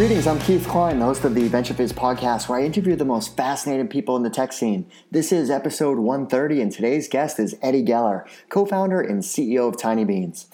[0.00, 3.36] Greetings, I'm Keith Cline, the host of the VentureFizz podcast, where I interview the most
[3.36, 4.90] fascinating people in the tech scene.
[5.10, 9.76] This is episode 130, and today's guest is Eddie Geller, co founder and CEO of
[9.76, 10.46] Tinybeans.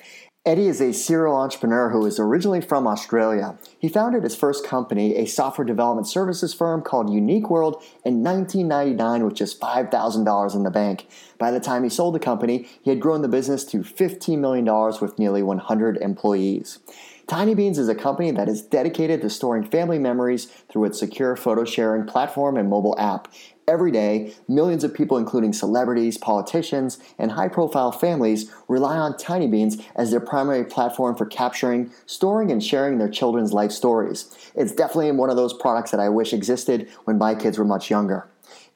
[0.44, 3.56] Eddie is a serial entrepreneur who is originally from Australia.
[3.78, 9.24] He founded his first company, a software development services firm called Unique World, in 1999
[9.24, 11.06] with just $5,000 in the bank.
[11.38, 14.64] By the time he sold the company, he had grown the business to $15 million
[15.00, 16.80] with nearly 100 employees.
[17.26, 21.64] Tinybeans is a company that is dedicated to storing family memories through its secure photo
[21.64, 23.26] sharing platform and mobile app.
[23.66, 29.84] Every day, millions of people, including celebrities, politicians, and high profile families, rely on Tinybeans
[29.96, 34.52] as their primary platform for capturing, storing, and sharing their children's life stories.
[34.54, 37.90] It's definitely one of those products that I wish existed when my kids were much
[37.90, 38.28] younger.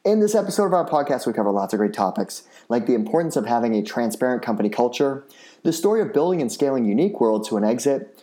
[0.03, 3.37] In this episode of our podcast, we cover lots of great topics, like the importance
[3.37, 5.25] of having a transparent company culture,
[5.62, 8.20] the story of building and scaling Unique World to an exit,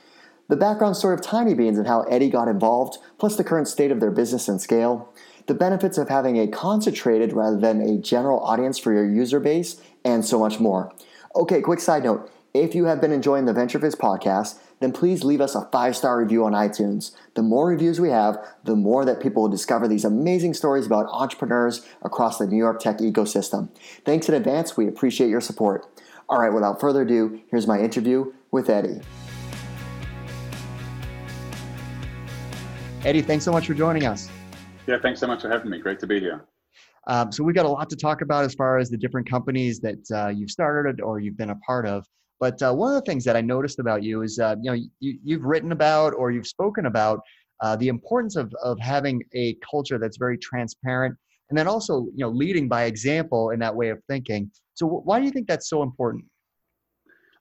[0.47, 3.99] the background story of Tinybeans and how Eddie got involved, plus the current state of
[3.99, 5.13] their business and scale,
[5.47, 9.81] the benefits of having a concentrated rather than a general audience for your user base,
[10.03, 10.93] and so much more.
[11.35, 12.31] Okay, quick side note.
[12.53, 16.19] If you have been enjoying the VentureFizz podcast, then please leave us a five star
[16.19, 17.11] review on iTunes.
[17.35, 21.07] The more reviews we have, the more that people will discover these amazing stories about
[21.11, 23.69] entrepreneurs across the New York tech ecosystem.
[24.05, 24.77] Thanks in advance.
[24.77, 25.85] We appreciate your support.
[26.29, 29.01] All right, without further ado, here's my interview with Eddie.
[33.07, 34.29] Eddie, thanks so much for joining us.
[34.85, 35.79] Yeah, thanks so much for having me.
[35.79, 36.43] Great to be here.
[37.07, 39.79] Um, so we've got a lot to talk about as far as the different companies
[39.79, 42.05] that uh, you've started or you've been a part of.
[42.41, 44.77] But uh, one of the things that I noticed about you is, uh, you know,
[44.99, 47.21] you, have written about or you've spoken about
[47.63, 51.15] uh, the importance of of having a culture that's very transparent,
[51.49, 54.51] and then also, you know, leading by example in that way of thinking.
[54.73, 56.25] So why do you think that's so important?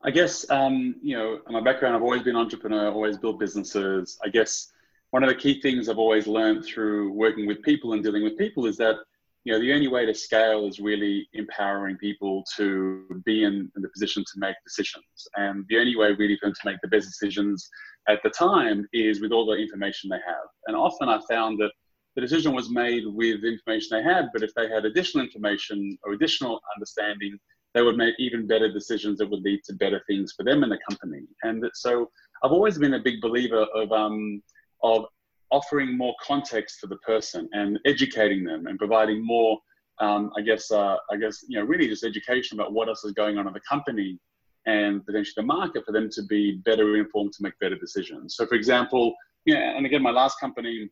[0.05, 4.17] I guess, um, you know, my background, I've always been an entrepreneur, always built businesses.
[4.25, 4.73] I guess
[5.17, 8.37] one of the key things I've always learned through working with people and dealing with
[8.37, 8.97] people is that
[9.45, 13.81] you know the only way to scale is really empowering people to be in, in,
[13.81, 15.17] the position to make decisions.
[15.37, 17.67] And the only way really for them to make the best decisions
[18.11, 20.49] at the time is with all the information they have.
[20.67, 21.73] And often i found that
[22.15, 25.97] the decision was made with the information they had but if they had additional information
[26.05, 27.39] or additional understanding
[27.73, 30.73] they would make even better decisions that would lead to better things for them and
[30.73, 31.23] the company.
[31.43, 32.11] And so
[32.43, 34.43] i've always been a big believer of um,
[34.87, 35.07] of
[35.51, 39.59] offering more context to the person and educating them and providing more,
[40.01, 43.13] um, I guess, uh, I guess, you know, really just education about what else is
[43.13, 44.19] going on in the company
[44.67, 48.35] and potentially the market for them to be better informed to make better decisions.
[48.37, 49.15] So, for example,
[49.45, 50.91] yeah, and again, my last company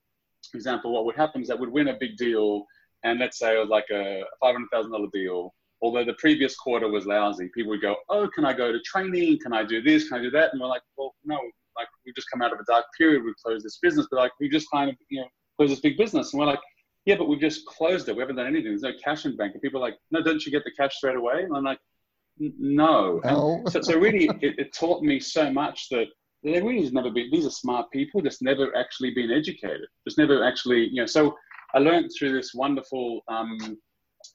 [0.54, 2.66] example, what would happen is that would win a big deal,
[3.04, 5.54] and let's say it was like a five hundred thousand dollar deal.
[5.82, 9.38] Although the previous quarter was lousy, people would go, "Oh, can I go to training?
[9.40, 10.08] Can I do this?
[10.08, 11.38] Can I do that?" And we're like, "Well, no,
[11.76, 14.32] like we've just come out of a dark period, we've closed this business, but like
[14.40, 16.60] we just kind of you know closed this big business, and we're like,
[17.04, 18.16] yeah, but we've just closed it.
[18.16, 18.70] We haven't done anything.
[18.70, 20.96] There's no cash in bank, and people are like, no, don't you get the cash
[20.96, 21.42] straight away?
[21.42, 21.78] And I'm like,
[22.38, 23.20] no.
[23.24, 23.62] no.
[23.68, 26.06] So, so really, it, it taught me so much that
[26.42, 27.30] there really has never been.
[27.30, 29.86] These are smart people, just never actually been educated.
[30.06, 31.06] Just never actually, you know.
[31.06, 31.36] So
[31.74, 33.20] I learned through this wonderful.
[33.28, 33.78] Um,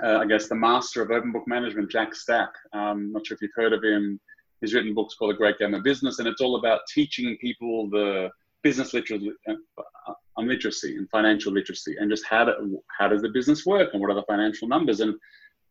[0.03, 2.49] uh, I guess the master of open book management, Jack Stack.
[2.73, 4.19] Um, not sure if you've heard of him.
[4.61, 7.89] He's written books called The Great Game of Business, and it's all about teaching people
[7.89, 8.29] the
[8.61, 13.65] business literacy, uh, literacy and financial literacy, and just how to, how does the business
[13.65, 14.99] work and what are the financial numbers.
[14.99, 15.15] And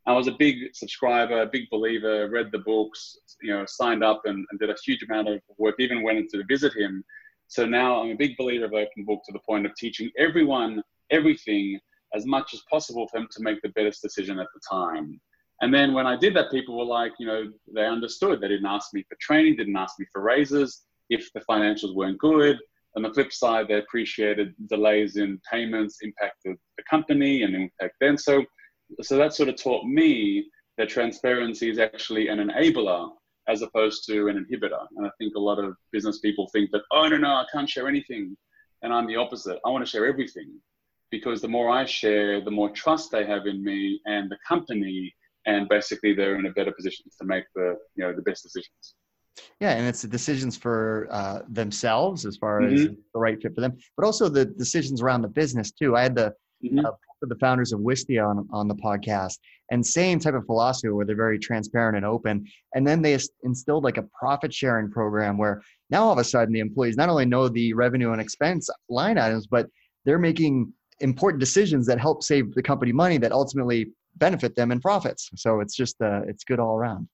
[0.06, 4.46] I was a big subscriber, big believer, read the books, you know, signed up and,
[4.50, 7.04] and did a huge amount of work, even went to visit him.
[7.48, 10.82] So now I'm a big believer of open book to the point of teaching everyone
[11.10, 11.78] everything
[12.14, 15.20] as much as possible for them to make the best decision at the time.
[15.60, 18.40] And then when I did that, people were like, you know, they understood.
[18.40, 22.18] They didn't ask me for training, didn't ask me for raises if the financials weren't
[22.18, 22.58] good.
[22.96, 28.16] On the flip side, they appreciated delays in payments impacted the company and impact them.
[28.16, 28.44] So,
[29.02, 33.10] so that sort of taught me that transparency is actually an enabler
[33.48, 34.86] as opposed to an inhibitor.
[34.96, 37.68] And I think a lot of business people think that, oh, no, no, I can't
[37.68, 38.36] share anything.
[38.82, 39.58] And I'm the opposite.
[39.66, 40.52] I want to share everything
[41.10, 45.12] because the more I share, the more trust they have in me and the company
[45.48, 48.94] and basically they're in a better position to make the you know the best decisions
[49.60, 52.74] yeah and it's the decisions for uh, themselves as far mm-hmm.
[52.74, 56.02] as the right fit for them but also the decisions around the business too i
[56.02, 56.32] had the
[56.64, 56.84] mm-hmm.
[56.84, 56.90] uh,
[57.22, 59.38] the founders of Wistia on, on the podcast
[59.72, 63.82] and same type of philosophy where they're very transparent and open and then they instilled
[63.82, 65.60] like a profit sharing program where
[65.90, 69.18] now all of a sudden the employees not only know the revenue and expense line
[69.18, 69.66] items but
[70.04, 74.80] they're making important decisions that help save the company money that ultimately benefit them in
[74.80, 75.30] profits.
[75.36, 77.08] So it's just uh, it's good all around.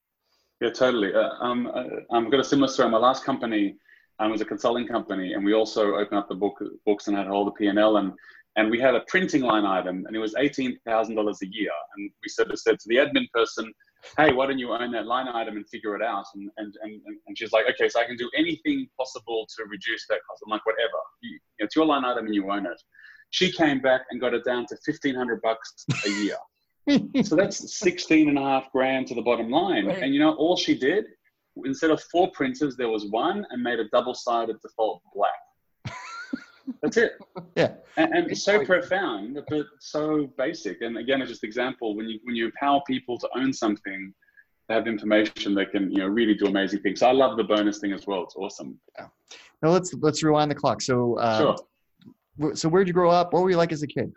[0.61, 1.13] Yeah, totally.
[1.13, 2.89] Uh, um, uh, I've got a similar story.
[2.89, 3.77] My last company,
[4.19, 7.29] um, was a consulting company, and we also opened up the book, books and had
[7.29, 8.13] all the P and L, and
[8.57, 11.73] and we had a printing line item, and it was eighteen thousand dollars a year.
[11.97, 13.73] And we of said to the admin person,
[14.17, 17.01] "Hey, why don't you own that line item and figure it out?" And and and,
[17.27, 20.51] and she's like, "Okay, so I can do anything possible to reduce that cost." I'm
[20.51, 22.81] like, "Whatever, you, it's your line item and you own it."
[23.31, 25.75] She came back and got it down to fifteen hundred bucks
[26.07, 26.37] a year.
[27.25, 29.87] So that's 16 and a half grand to the bottom line.
[29.87, 30.03] Right.
[30.03, 31.07] And you know, all she did,
[31.65, 35.95] instead of four printers, there was one and made a double sided default black.
[36.83, 37.13] That's it.
[37.57, 37.75] yeah.
[37.97, 40.83] And, and it's so profound, but so basic.
[40.83, 44.13] And again, it's just example when you when you empower people to own something,
[44.69, 47.01] they have information that can you know really do amazing things.
[47.01, 48.25] So I love the bonus thing as well.
[48.25, 48.79] It's awesome.
[48.99, 49.07] Yeah.
[49.63, 50.83] Now let's let's rewind the clock.
[50.83, 51.57] So uh, sure
[52.55, 53.33] so where'd you grow up?
[53.33, 54.13] What were you like as a kid?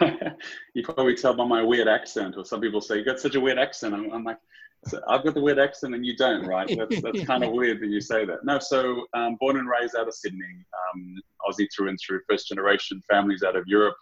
[0.74, 3.40] you probably tell by my weird accent, or some people say you got such a
[3.40, 3.94] weird accent.
[3.94, 4.38] I'm, I'm like,
[4.86, 6.66] so I've got the weird accent and you don't, right?
[6.76, 8.44] That's, that's kind of weird that you say that.
[8.44, 10.64] No, so um, born and raised out of Sydney,
[10.94, 11.16] um,
[11.48, 13.96] Aussie through and through, first generation families out of Europe.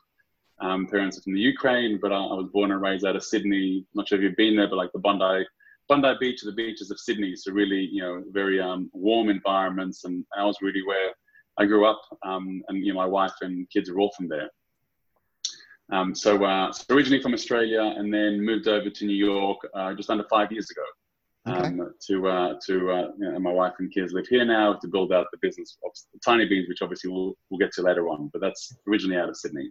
[0.60, 3.24] Um, parents are from the Ukraine, but I, I, was born and raised out of
[3.24, 3.86] Sydney.
[3.94, 5.44] not sure if you've been there, but like the Bondi,
[5.88, 7.36] Bondi Beach, the beaches of Sydney.
[7.36, 11.12] So really, you know, very um, warm environments, and I was really where
[11.58, 14.48] I grew up, um, and you know, my wife and kids are all from there.
[15.90, 19.94] Um, so, uh, so, originally from Australia, and then moved over to New York uh,
[19.94, 20.82] just under five years ago.
[21.46, 21.94] Um.
[22.08, 25.12] To uh, to uh, you know, my wife and kids live here now to build
[25.12, 25.92] out the business of
[26.26, 28.28] Tinybeans, which obviously we'll we'll get to later on.
[28.32, 29.70] But that's originally out of Sydney.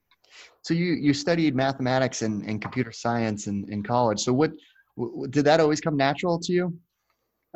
[0.63, 4.19] So you you studied mathematics and, and computer science in, in college.
[4.19, 4.51] So what
[5.29, 6.77] did that always come natural to you?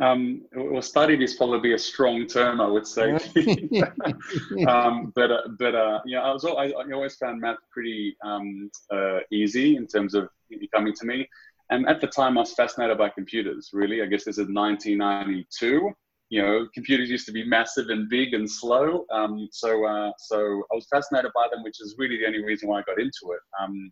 [0.02, 3.12] Um, well, studied is probably a strong term, I would say.
[4.68, 8.72] um, but uh, but uh, yeah, I was I, I always found math pretty um,
[8.92, 10.28] uh, easy in terms of
[10.74, 11.30] coming to me.
[11.70, 13.70] And at the time, I was fascinated by computers.
[13.74, 15.92] Really, I guess this is 1992.
[16.30, 19.06] You know, computers used to be massive and big and slow.
[19.12, 22.70] Um, so uh, so I was fascinated by them, which is really the only reason
[22.70, 23.42] why I got into it.
[23.62, 23.92] Um,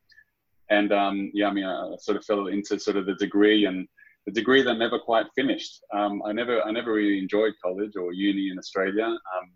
[0.71, 3.87] and um, yeah, I mean, I sort of fell into sort of the degree and
[4.31, 5.81] degree that I never quite finished.
[5.93, 9.05] Um, I never, I never really enjoyed college or uni in Australia.
[9.05, 9.51] Um,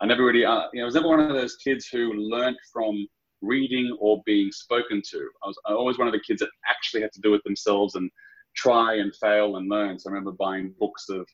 [0.00, 2.56] I never really, uh, you know, I was never one of those kids who learned
[2.72, 3.06] from
[3.42, 5.30] reading or being spoken to.
[5.44, 8.10] I was always one of the kids that actually had to do it themselves and
[8.56, 9.98] try and fail and learn.
[9.98, 11.26] So I remember buying books of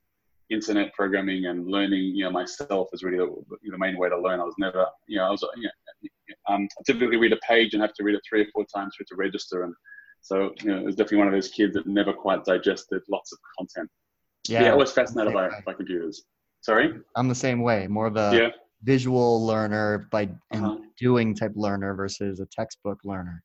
[0.50, 4.40] internet programming and learning, you know, myself is really the, the main way to learn.
[4.40, 7.72] I was never, you know, I was, you know, um, I typically read a page
[7.72, 9.62] and have to read it three or four times it to register.
[9.64, 9.74] And
[10.22, 13.32] so, you know, it was definitely one of those kids that never quite digested lots
[13.32, 13.90] of content.
[14.48, 16.22] Yeah, yeah I was fascinated by, by computers.
[16.60, 16.94] Sorry?
[17.16, 18.48] I'm the same way, more of a yeah.
[18.84, 20.76] visual learner by uh-huh.
[20.98, 23.42] doing type learner versus a textbook learner.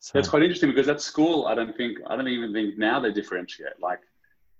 [0.00, 0.12] So.
[0.12, 3.10] That's quite interesting because at school, I don't think, I don't even think now they
[3.10, 3.80] differentiate.
[3.80, 4.00] Like,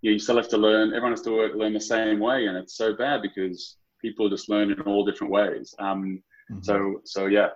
[0.00, 2.46] you, know, you still have to learn, everyone has to learn the same way.
[2.46, 5.74] And it's so bad because people just learn in all different ways.
[5.78, 6.62] Um, mm-hmm.
[6.62, 7.48] So, so yeah,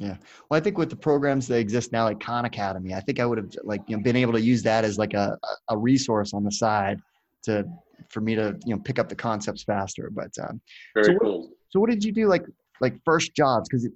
[0.00, 0.16] yeah.
[0.48, 3.26] Well, I think with the programs that exist now, like Khan Academy, I think I
[3.26, 5.38] would have like you know been able to use that as like a
[5.68, 6.98] a resource on the side
[7.42, 7.66] to
[8.08, 10.10] for me to you know pick up the concepts faster.
[10.10, 10.58] But um,
[10.94, 11.40] very so cool.
[11.42, 12.46] What, so what did you do like
[12.80, 13.68] like first jobs?
[13.68, 13.88] Because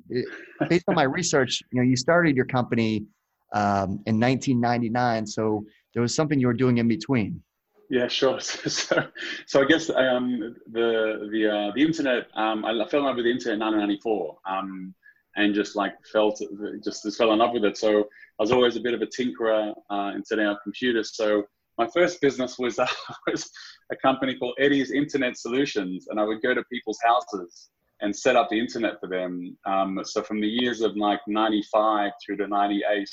[0.68, 3.06] based on my research, you know, you started your company
[3.54, 7.42] um, in 1999, so there was something you were doing in between.
[7.88, 8.40] Yeah, sure.
[8.40, 9.06] So,
[9.46, 12.26] so I guess um, the the uh, the internet.
[12.34, 14.36] Um, I fell in love with the internet in 1994.
[14.46, 14.94] Um,
[15.36, 16.40] and just like felt
[16.82, 17.76] just, just fell in love with it.
[17.76, 21.16] So I was always a bit of a tinkerer uh, in setting up computers.
[21.16, 21.44] So
[21.78, 22.86] my first business was, uh,
[23.26, 23.50] was
[23.90, 28.36] a company called Eddie's Internet Solutions, and I would go to people's houses and set
[28.36, 29.56] up the internet for them.
[29.66, 33.08] Um, so from the years of like 95 through to 98,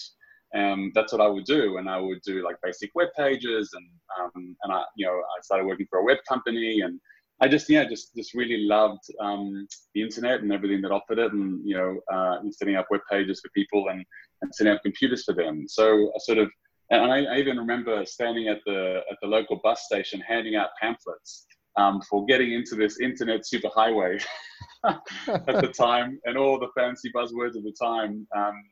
[0.54, 1.78] um, that's what I would do.
[1.78, 3.88] And I would do like basic web pages and,
[4.20, 7.00] um, and I, you know, I started working for a web company and
[7.42, 11.34] I just yeah just just really loved um, the internet and everything that offered it,
[11.34, 14.06] and you know uh, setting up web pages for people and,
[14.42, 15.66] and setting up computers for them.
[15.68, 16.50] So I sort of
[16.92, 20.70] and I, I even remember standing at the at the local bus station handing out
[20.80, 24.24] pamphlets um, for getting into this internet superhighway
[24.86, 25.02] at
[25.46, 28.28] the time, and all the fancy buzzwords of the time.
[28.36, 28.64] Um,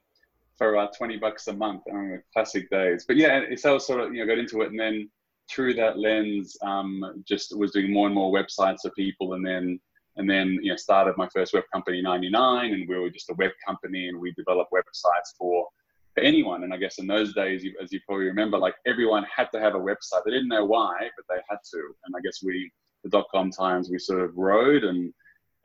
[0.57, 3.05] for uh, 20 bucks a month, I mean, classic days.
[3.07, 5.09] But yeah, so I sort of, you know, got into it and then
[5.49, 9.79] through that lens, um, just was doing more and more websites for people, and then
[10.17, 13.29] and then you know started my first web company in '99, and we were just
[13.29, 15.67] a web company, and we developed websites for
[16.13, 16.63] for anyone.
[16.63, 19.75] And I guess in those days, as you probably remember, like everyone had to have
[19.75, 20.23] a website.
[20.25, 21.77] They didn't know why, but they had to.
[22.05, 22.71] And I guess we,
[23.03, 25.13] the dot com times, we sort of rode and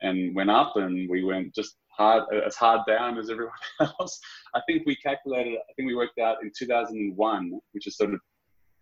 [0.01, 4.19] and went up, and we went just hard as hard down as everyone else.
[4.53, 5.57] I think we calculated.
[5.57, 8.19] I think we worked out in 2001, which is sort of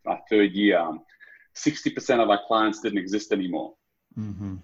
[0.05, 0.85] our third year,
[1.55, 3.73] 60% of our clients didn't exist anymore.
[4.17, 4.55] Mm-hmm.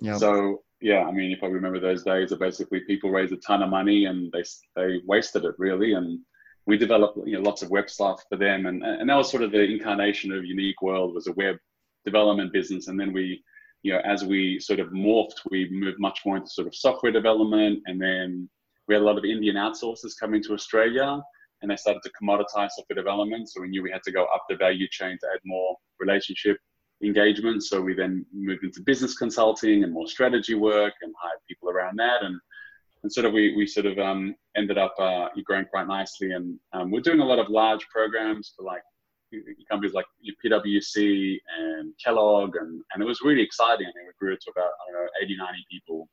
[0.00, 0.18] Yep.
[0.18, 3.62] So yeah, I mean, if I remember those days of basically people raised a ton
[3.62, 4.42] of money and they
[4.76, 6.20] they wasted it really, and
[6.66, 9.42] we developed you know lots of web stuff for them, and and that was sort
[9.42, 11.56] of the incarnation of Unique World was a web
[12.04, 13.42] development business, and then we
[13.82, 17.12] you know as we sort of morphed, we moved much more into sort of software
[17.12, 18.48] development, and then
[18.86, 21.22] we had a lot of Indian outsourcers coming to Australia,
[21.62, 24.44] and they started to commoditize software development, so we knew we had to go up
[24.48, 26.58] the value chain to add more relationship
[27.02, 27.62] engagement.
[27.62, 31.98] So we then moved into business consulting and more strategy work and hired people around
[31.98, 32.22] that.
[32.22, 32.38] And,
[33.02, 36.32] and sort of we, we sort of um, ended up uh, growing quite nicely.
[36.32, 38.82] And um, we're doing a lot of large programs for like
[39.70, 40.06] companies like
[40.44, 42.56] PwC and Kellogg.
[42.56, 43.86] And, and it was really exciting.
[43.86, 46.08] I we grew to about, I don't know, 80, 90 people.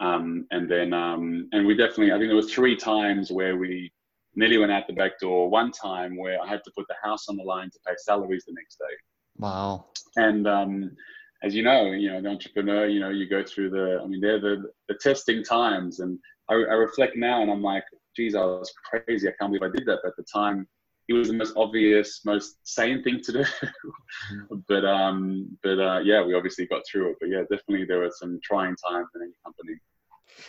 [0.00, 3.92] Um, and then, um, and we definitely, I think there were three times where we
[4.36, 5.48] nearly went out the back door.
[5.48, 8.44] One time where I had to put the house on the line to pay salaries
[8.46, 8.94] the next day.
[9.38, 9.86] Wow.
[10.16, 10.96] And um,
[11.42, 14.20] as you know, you know, the entrepreneur, you know, you go through the, I mean,
[14.20, 16.00] they're the, the testing times.
[16.00, 17.84] And I, I reflect now and I'm like,
[18.16, 19.28] geez, I was crazy.
[19.28, 20.00] I can't believe I did that.
[20.02, 20.66] But at the time,
[21.08, 23.44] it was the most obvious, most sane thing to do.
[23.44, 24.56] Mm-hmm.
[24.68, 27.16] but um, but uh, yeah, we obviously got through it.
[27.20, 29.78] But yeah, definitely there were some trying times in any company.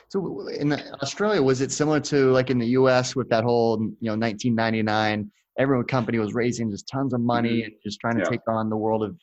[0.10, 3.16] So in Australia, was it similar to like in the U.S.
[3.16, 7.66] with that whole you know 1999 every company was raising just tons of money mm-hmm.
[7.66, 8.30] and just trying to yeah.
[8.30, 9.18] take on the world of,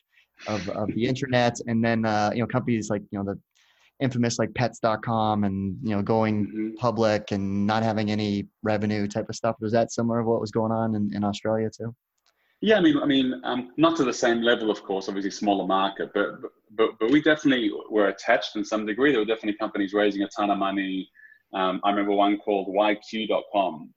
[0.47, 1.59] of, of the internet.
[1.67, 3.39] And then, uh, you know, companies like, you know, the
[3.99, 6.75] infamous like pets.com and, you know, going mm-hmm.
[6.75, 9.55] public and not having any revenue type of stuff.
[9.59, 11.95] Was that similar to what was going on in, in Australia too?
[12.63, 15.09] Yeah, I mean, I mean, um, not to the same level, of course.
[15.09, 16.39] Obviously, smaller market, but,
[16.77, 19.11] but but we definitely were attached in some degree.
[19.11, 21.09] There were definitely companies raising a ton of money.
[21.53, 23.93] Um, I remember one called YQ.com,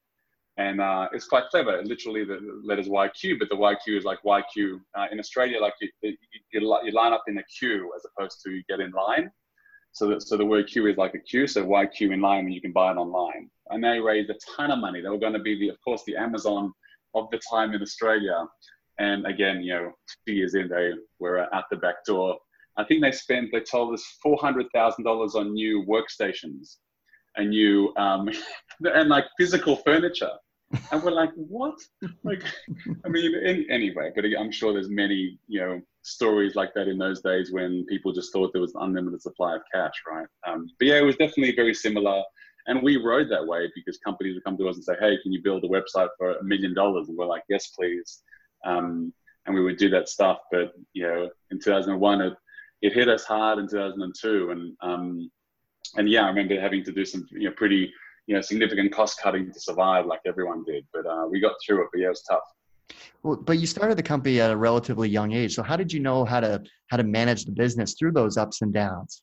[0.56, 1.80] and uh, it's quite clever.
[1.84, 5.60] Literally, the letters YQ, but the YQ is like YQ uh, in Australia.
[5.60, 6.16] Like you, you,
[6.52, 9.30] you, line up in a queue as opposed to get in line.
[9.92, 11.46] So, that, so the word queue is like a queue.
[11.46, 13.48] So YQ in line, and you can buy it online.
[13.70, 15.02] And they raised a ton of money.
[15.02, 16.72] They were going to be the, of course, the Amazon
[17.16, 18.46] of the time in Australia.
[18.98, 19.92] And again, you know,
[20.26, 22.36] two years in, they were at the back door.
[22.76, 26.76] I think they spent, they told us $400,000 on new workstations
[27.36, 28.30] and new, um,
[28.84, 30.32] and like physical furniture
[30.90, 31.78] and we're like, what?
[32.24, 32.42] Like,
[33.04, 36.98] I mean, in, anyway, but I'm sure there's many, you know, stories like that in
[36.98, 40.26] those days when people just thought there was an unlimited supply of cash, right?
[40.46, 42.22] Um, but yeah, it was definitely very similar.
[42.66, 45.32] And we rode that way because companies would come to us and say, hey, can
[45.32, 47.08] you build a website for a million dollars?
[47.08, 48.22] And we're like, yes, please.
[48.64, 49.12] Um,
[49.46, 50.38] and we would do that stuff.
[50.50, 52.32] But, you know, in 2001, it,
[52.82, 54.50] it hit us hard in 2002.
[54.50, 55.30] And, um,
[55.96, 57.92] and yeah, I remember having to do some, you know, pretty
[58.26, 61.82] you know significant cost cutting to survive like everyone did but uh, we got through
[61.82, 62.40] it but yeah it was tough
[63.22, 66.00] well, but you started the company at a relatively young age so how did you
[66.00, 69.22] know how to how to manage the business through those ups and downs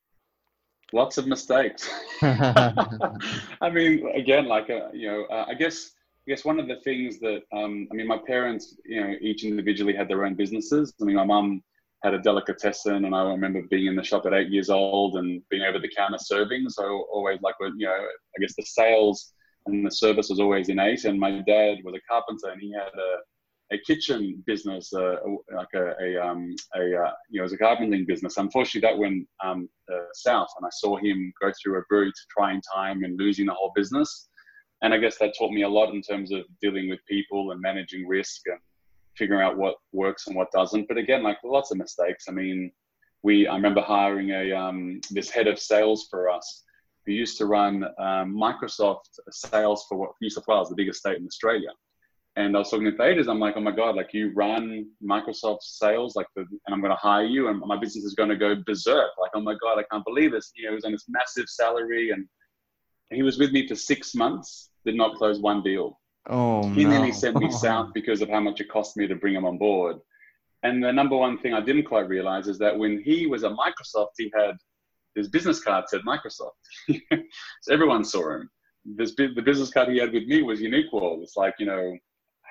[0.93, 1.89] lots of mistakes
[2.21, 5.91] i mean again like uh, you know uh, i guess
[6.25, 9.43] I guess one of the things that um, I mean, my parents, you know, each
[9.43, 10.93] individually had their own businesses.
[11.01, 11.61] I mean, my mum
[12.01, 15.41] had a delicatessen, and I remember being in the shop at eight years old and
[15.49, 16.69] being over the counter serving.
[16.69, 19.33] So always like, you know, I guess the sales
[19.65, 21.03] and the service was always innate.
[21.03, 23.17] And my dad was a carpenter, and he had a,
[23.73, 25.15] a kitchen business, uh,
[25.55, 28.37] like a, a, um, a uh, you know, was a carpenting business.
[28.37, 32.61] Unfortunately, that went um, uh, south, and I saw him go through a very trying
[32.73, 34.29] time and losing the whole business.
[34.81, 37.61] And I guess that taught me a lot in terms of dealing with people and
[37.61, 38.59] managing risk and
[39.17, 40.87] figuring out what works and what doesn't.
[40.87, 42.25] But again, like lots of mistakes.
[42.27, 42.71] I mean,
[43.23, 46.63] we I remember hiring a um, this head of sales for us
[47.05, 51.17] who used to run um, Microsoft sales for what New South Wales, the biggest state
[51.17, 51.69] in Australia.
[52.35, 55.61] And I was talking to Thaddeus, I'm like, oh my God, like you run Microsoft
[55.61, 58.35] sales, like the, and I'm going to hire you and my business is going to
[58.35, 59.11] go berserk.
[59.19, 60.51] Like, oh my God, I can't believe this.
[60.55, 62.27] You know, he was on this massive salary and
[63.11, 65.99] he was with me for six months, did not close one deal.
[66.27, 66.91] Oh, he no.
[66.91, 69.59] nearly sent me south because of how much it cost me to bring him on
[69.59, 69.97] board.
[70.63, 73.51] And the number one thing I didn't quite realize is that when he was at
[73.51, 74.55] Microsoft, he had
[75.15, 76.51] his business card said Microsoft.
[77.61, 78.49] so everyone saw him.
[78.85, 81.21] This the business card he had with me was Unique World.
[81.21, 81.97] It's like you know,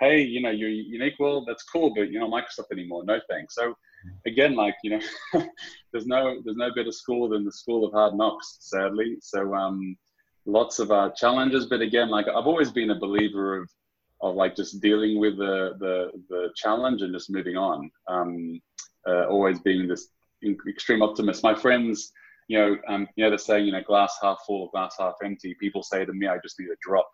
[0.02, 1.44] hey, you know, you're Unique World.
[1.46, 3.04] That's cool, but you're not Microsoft anymore.
[3.04, 3.54] No thanks.
[3.54, 3.74] So
[4.26, 5.00] again, like you know,
[5.92, 8.58] there's no there's no better school than the school of hard knocks.
[8.60, 9.96] Sadly, so um,
[10.44, 11.66] lots of uh, challenges.
[11.66, 13.70] But again, like I've always been a believer of
[14.20, 17.90] of like just dealing with the the, the challenge and just moving on.
[18.08, 18.60] Um,
[19.06, 20.08] uh, always being this
[20.68, 21.42] extreme optimist.
[21.42, 22.12] My friends,
[22.48, 25.56] you know, um, you know, they're saying, you know, glass half full, glass half empty.
[25.58, 27.08] People say to me, I just need a drop.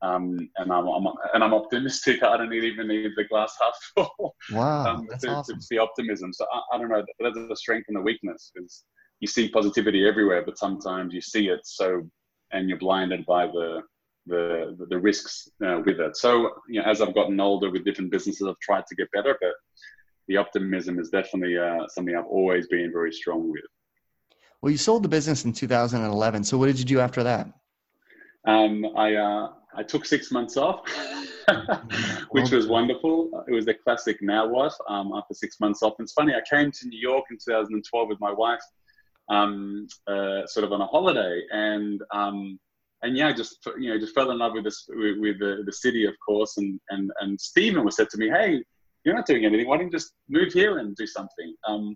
[0.00, 2.22] Um, and I'm, I'm, and I'm optimistic.
[2.22, 4.34] I don't even need the glass half full.
[4.52, 5.56] Wow, um, that's to, awesome.
[5.56, 6.32] to see optimism.
[6.32, 7.04] So I, I, don't know.
[7.20, 8.84] That's the strength and the weakness because
[9.20, 12.08] you see positivity everywhere, but sometimes you see it so,
[12.52, 13.82] and you're blinded by the
[14.26, 16.16] the the risks uh, with it.
[16.16, 19.36] So, you know, as I've gotten older with different businesses, I've tried to get better,
[19.40, 19.52] but
[20.28, 23.62] the optimism is definitely uh, something I've always been very strong with.
[24.60, 26.44] Well, you sold the business in 2011.
[26.44, 27.48] So, what did you do after that?
[28.46, 29.48] Um, I uh,
[29.78, 30.80] I took six months off,
[32.30, 33.44] which was wonderful.
[33.46, 35.94] It was the classic now what um, after six months off.
[35.98, 38.60] And it's funny, I came to New York in 2012 with my wife,
[39.28, 42.58] um, uh, sort of on a holiday, and um,
[43.02, 45.72] and yeah, just you know, just fell in love with this with, with the, the
[45.72, 46.56] city, of course.
[46.56, 48.60] And and and Stephen was said to me, "Hey,
[49.04, 49.68] you're not doing anything.
[49.68, 51.94] Why don't you just move here and do something?" Um,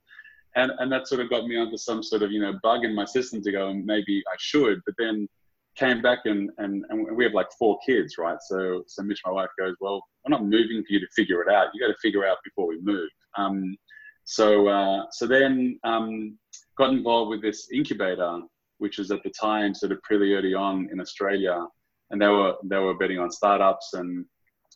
[0.55, 2.95] and and that sort of got me onto some sort of you know bug in
[2.95, 4.81] my system to go, and maybe I should.
[4.87, 5.27] But then
[5.77, 8.39] came back and, and, and we have like four kids, right?
[8.47, 11.53] So, so Mitch, my wife goes, well, we're not moving for you to figure it
[11.53, 11.69] out.
[11.73, 13.09] You got to figure out before we move.
[13.37, 13.77] Um,
[14.25, 16.39] so, uh, so then um,
[16.77, 18.41] got involved with this incubator,
[18.79, 21.67] which was at the time sort of pretty early on in Australia,
[22.11, 23.95] and they were they were betting on startups.
[23.95, 24.25] And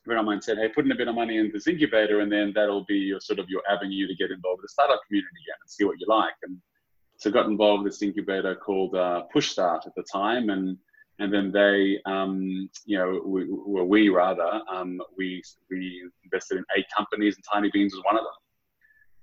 [0.07, 2.31] friend of mine said, hey, put in a bit of money in this incubator, and
[2.31, 5.29] then that'll be your sort of your avenue to get involved with the startup community
[5.45, 6.35] again and see what you like.
[6.45, 6.57] And
[7.19, 10.79] so got involved with this incubator called uh, Push Start at the time, and
[11.19, 16.65] and then they, um, you know, we, well, we rather, um, we we invested in
[16.77, 18.33] eight companies, and Tinybeans was one of them.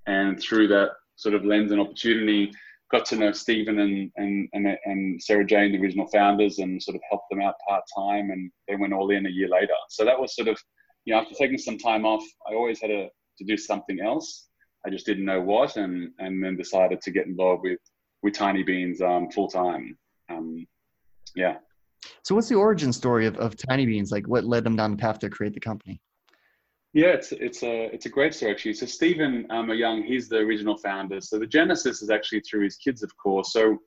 [0.07, 2.51] And through that sort of lens and opportunity,
[2.91, 6.95] got to know Stephen and and and, and Sarah Jane, the original founders, and sort
[6.95, 9.73] of helped them out part time, and they went all in a year later.
[9.89, 10.57] So that was sort of,
[11.05, 14.47] you know, after taking some time off, I always had a, to do something else.
[14.85, 17.79] I just didn't know what, and and then decided to get involved with
[18.23, 19.95] with Tinybeans um, full time.
[20.29, 20.65] Um,
[21.35, 21.57] yeah.
[22.23, 24.11] So, what's the origin story of, of Tinybeans?
[24.11, 26.01] Like, what led them down the path to create the company?
[26.93, 28.75] Yeah, it's it's a it's a great story actually.
[28.75, 31.21] So Stephen um, Young, he's the original founder.
[31.21, 33.51] So the genesis is actually through his kids, of course.
[33.51, 33.79] So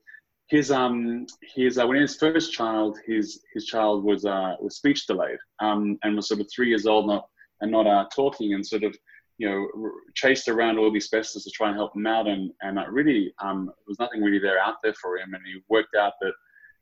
[0.49, 1.25] his um
[1.55, 5.97] his uh, when his first child, his his child was uh was speech delayed um
[6.03, 7.27] and was sort of three years old, not
[7.61, 8.93] and not uh, talking, and sort of
[9.37, 12.77] you know chased around all these specialists to try and help him out, and and
[12.93, 16.13] really um there was nothing really there out there for him, and he worked out
[16.19, 16.33] that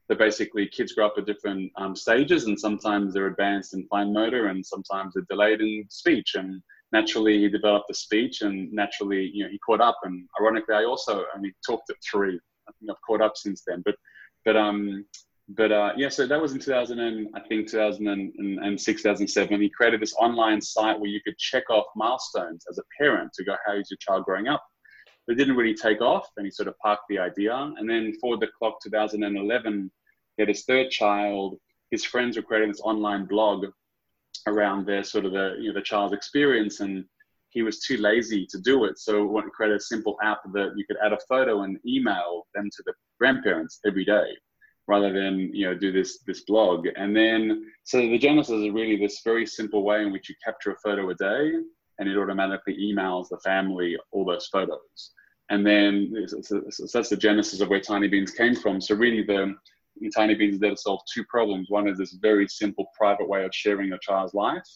[0.07, 4.13] that basically kids grow up at different um, stages and sometimes they're advanced in fine
[4.13, 9.29] motor and sometimes they're delayed in speech and naturally he developed the speech and naturally
[9.33, 12.39] you know he caught up and ironically i also only talked at three.
[12.67, 13.95] I think i've caught up since then but
[14.43, 15.05] but um
[15.49, 20.01] but uh, yeah so that was in 2000 and i think 2006 2007 he created
[20.01, 23.73] this online site where you could check off milestones as a parent to go how
[23.73, 24.63] is your child growing up
[25.27, 27.55] it didn't really take off and he sort of parked the idea.
[27.77, 29.91] And then forward the clock 2011,
[30.37, 31.57] he had his third child.
[31.91, 33.65] His friends were creating this online blog
[34.47, 37.05] around their sort of the, you know, the child's experience and
[37.49, 38.99] he was too lazy to do it.
[38.99, 42.45] So wanted to create a simple app that you could add a photo and email
[42.53, 44.35] them to the grandparents every day
[44.87, 48.97] rather than you know do this this blog and then so the genesis is really
[48.97, 51.53] this very simple way in which you capture a photo a day
[51.99, 55.11] and it automatically emails the family all those photos.
[55.49, 56.61] And then so
[56.93, 58.81] that's the genesis of where Tinybeans came from.
[58.81, 59.55] So really, the
[60.17, 61.69] Tinybeans is there to solve two problems.
[61.69, 64.67] One is this very simple private way of sharing your child's life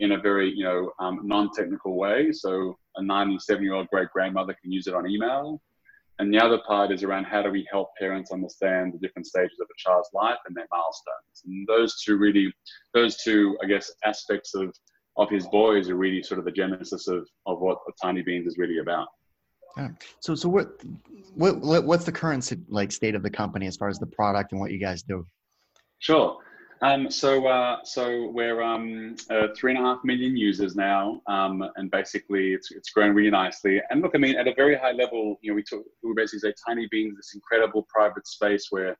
[0.00, 2.32] in a very you know um, non-technical way.
[2.32, 5.60] So a 97-year-old great grandmother can use it on email.
[6.20, 9.56] And the other part is around how do we help parents understand the different stages
[9.60, 11.44] of a child's life and their milestones.
[11.46, 12.52] And those two really,
[12.92, 14.74] those two, I guess, aspects of
[15.18, 18.78] of his boys are really sort of the genesis of, of what Tinybeans is really
[18.78, 19.08] about.
[19.76, 19.88] Yeah.
[20.20, 20.68] So, so what,
[21.34, 24.60] what, what's the current like state of the company as far as the product and
[24.60, 25.26] what you guys do?
[25.98, 26.38] Sure.
[26.80, 31.64] Um, so, uh, so we're um, uh, three and a half million users now, um,
[31.74, 33.82] and basically it's it's grown really nicely.
[33.90, 36.38] And look, I mean, at a very high level, you know, we talk, we basically
[36.38, 38.96] say Tinybeans, this incredible private space where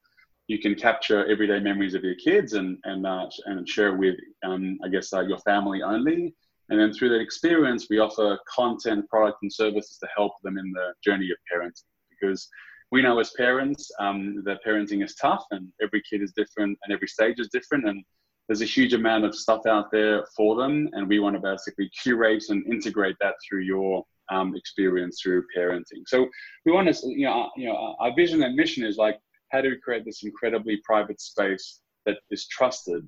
[0.49, 4.79] you can capture everyday memories of your kids and and uh, and share with um,
[4.85, 6.35] I guess uh, your family only.
[6.71, 10.71] And then through that experience, we offer content, product, and services to help them in
[10.73, 11.85] the journey of parenting.
[12.11, 12.47] Because
[12.91, 16.93] we know as parents um, that parenting is tough, and every kid is different, and
[16.93, 18.05] every stage is different, and
[18.49, 21.91] there's a huge amount of stuff out there for them, and we want to basically
[22.03, 26.03] curate and integrate that through your um, experience through parenting.
[26.07, 26.29] So
[26.65, 29.19] we want to, you know, you know, our vision and mission is like
[29.51, 33.07] how do we create this incredibly private space that is trusted?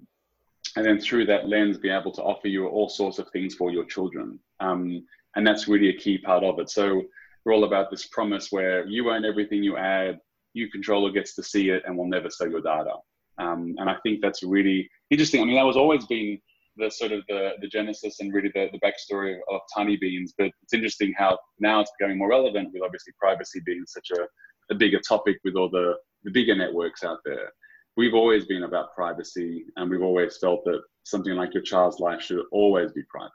[0.77, 3.73] And then through that lens be able to offer you all sorts of things for
[3.73, 4.39] your children.
[4.61, 5.05] Um,
[5.37, 6.71] and that's really a key part of it.
[6.71, 7.03] So
[7.45, 10.21] we're all about this promise where you own everything you add
[10.53, 12.95] you controller gets to see it and will never sell your data.
[13.39, 15.41] Um, and i think that's really interesting.
[15.41, 16.39] I mean that was always been
[16.77, 20.73] the sort of the, the genesis and really the, the backstory of Tinybeans but it's
[20.73, 24.27] interesting how now it's becoming more relevant with obviously privacy being such a
[24.71, 27.53] a bigger topic with all the, the bigger networks out there.
[27.97, 32.23] We've always been about privacy, and we've always felt that something like your child's life
[32.23, 33.33] should always be private.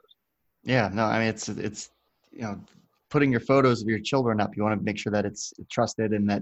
[0.64, 1.92] Yeah, no, I mean it's it's
[2.32, 2.60] you know
[3.10, 4.58] putting your photos of your children up.
[4.58, 6.42] You want to make sure that it's trusted and that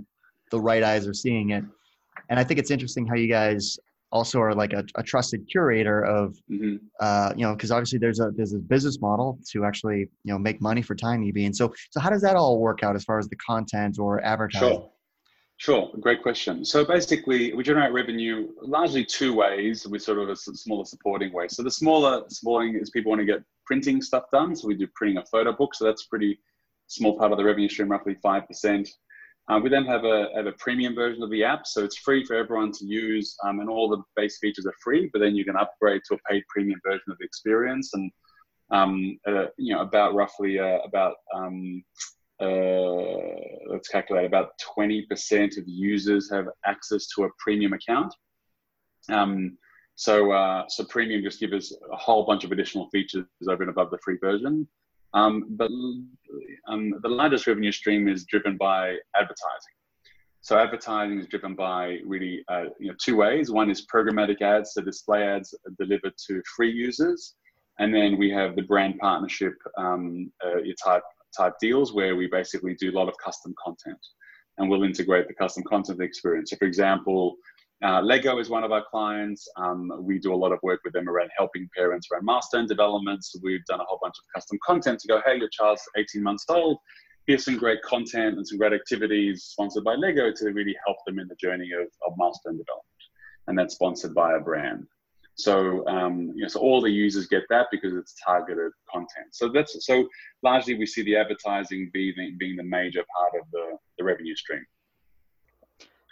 [0.51, 1.63] the right eyes are seeing it.
[2.29, 3.77] And I think it's interesting how you guys
[4.13, 6.77] also are like a, a trusted curator of mm-hmm.
[7.01, 10.37] uh, you know because obviously there's a there's a business model to actually you know
[10.37, 13.27] make money for Tinybean so so how does that all work out as far as
[13.27, 14.69] the content or advertising?
[14.69, 14.89] Sure.
[15.57, 15.91] Sure.
[15.99, 16.65] Great question.
[16.65, 21.47] So basically we generate revenue largely two ways with sort of a smaller supporting way.
[21.47, 24.55] So the smaller supporting is people want to get printing stuff done.
[24.55, 26.39] So we do printing a photo book so that's pretty
[26.87, 28.89] small part of the revenue stream roughly 5%
[29.49, 32.23] uh, we then have a, have a premium version of the app, so it's free
[32.25, 35.09] for everyone to use, um, and all the base features are free.
[35.11, 38.11] But then you can upgrade to a paid premium version of the experience, and
[38.71, 41.83] um, uh, you know about roughly uh, about um,
[42.41, 48.13] uh, let's calculate about twenty percent of users have access to a premium account.
[49.09, 49.57] Um,
[49.95, 53.69] so uh, so premium just gives us a whole bunch of additional features over and
[53.69, 54.67] above the free version.
[55.13, 55.69] Um, but
[56.67, 59.75] um, the largest revenue stream is driven by advertising.
[60.41, 63.49] So advertising is driven by really uh, you know two ways.
[63.49, 67.35] One is programmatic ads, so display ads delivered to free users,
[67.79, 71.03] and then we have the brand partnership um, uh, type
[71.37, 73.97] type deals where we basically do a lot of custom content,
[74.57, 76.49] and we'll integrate the custom content experience.
[76.49, 77.37] So for example,
[77.83, 79.47] uh, Lego is one of our clients.
[79.57, 83.35] Um, we do a lot of work with them around helping parents around milestone developments.
[83.43, 86.45] We've done a whole bunch of custom content to go, hey, your child's 18 months
[86.47, 86.77] old.
[87.27, 91.19] Here's some great content and some great activities sponsored by Lego to really help them
[91.19, 92.87] in the journey of, of milestone development.
[93.47, 94.87] And that's sponsored by a brand.
[95.35, 99.27] So, um, you know, so all the users get that because it's targeted content.
[99.31, 100.07] So that's so
[100.41, 104.63] largely we see the advertising being, being the major part of the, the revenue stream.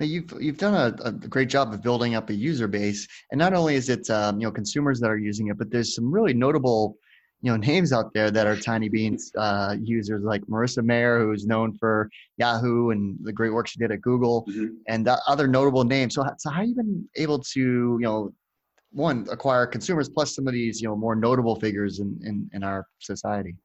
[0.07, 3.53] You've you've done a, a, great job of building up a user base, and not
[3.53, 6.33] only is it um, you know consumers that are using it, but there's some really
[6.33, 6.97] notable
[7.41, 11.73] you know names out there that are Tinybeans uh, users, like Marissa Mayer, who's known
[11.77, 14.75] for Yahoo and the great work she did at Google, mm-hmm.
[14.87, 16.15] and other notable names.
[16.15, 18.33] So, so how have you been able to you know
[18.91, 22.63] one acquire consumers plus some of these you know more notable figures in in, in
[22.63, 23.55] our society?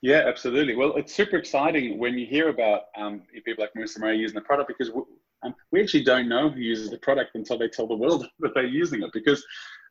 [0.00, 0.76] Yeah, absolutely.
[0.76, 4.40] Well, it's super exciting when you hear about um, people like Marissa Mayer using the
[4.40, 4.92] product because
[5.44, 8.54] um, we actually don't know who uses the product until they tell the world that
[8.54, 9.10] they're using it.
[9.12, 9.44] Because,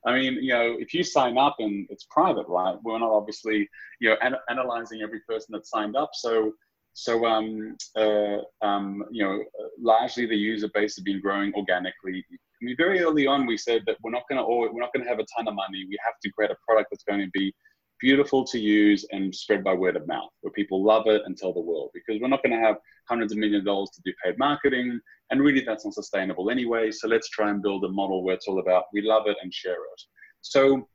[0.05, 2.75] I mean, you know, if you sign up and it's private, right?
[2.83, 6.11] We're not obviously, you know, an- analyzing every person that signed up.
[6.13, 6.53] So,
[6.93, 9.43] so um, uh, um, you know,
[9.79, 12.25] largely the user base has been growing organically.
[12.31, 15.03] I mean, very early on, we said that we're not going to we're not going
[15.03, 15.85] to have a ton of money.
[15.87, 17.53] We have to create a product that's going to be
[17.99, 21.53] beautiful to use and spread by word of mouth, where people love it and tell
[21.53, 21.91] the world.
[21.93, 22.77] Because we're not going to have
[23.09, 24.99] hundreds of million dollars to do paid marketing,
[25.31, 26.91] and really that's not sustainable anyway.
[26.91, 29.53] So let's try and build a model where it's all about we love it and
[29.53, 30.01] share it.
[30.41, 30.87] So